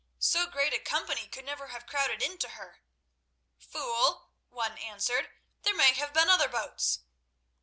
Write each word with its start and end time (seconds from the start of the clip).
"So 0.17 0.47
great 0.47 0.73
a 0.73 0.79
company 0.79 1.27
could 1.27 1.45
never 1.45 1.67
have 1.67 1.85
crowded 1.85 2.23
into 2.23 2.49
her." 2.57 2.81
"Fool!" 3.59 4.31
one 4.49 4.75
answered, 4.79 5.29
"there 5.61 5.75
may 5.75 5.93
have 5.93 6.11
been 6.11 6.27
other 6.27 6.49
boats." 6.49 7.01